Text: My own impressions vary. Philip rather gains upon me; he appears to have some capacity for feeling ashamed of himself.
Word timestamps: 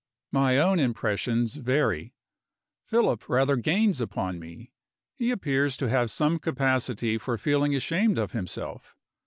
My 0.31 0.57
own 0.57 0.79
impressions 0.79 1.57
vary. 1.57 2.15
Philip 2.87 3.29
rather 3.29 3.55
gains 3.55 4.01
upon 4.01 4.39
me; 4.39 4.71
he 5.13 5.29
appears 5.29 5.77
to 5.77 5.89
have 5.89 6.09
some 6.09 6.39
capacity 6.39 7.19
for 7.19 7.37
feeling 7.37 7.75
ashamed 7.75 8.17
of 8.17 8.31
himself. 8.31 8.95